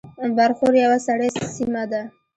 [0.37, 2.01] برښور یوه سړه سیمه ده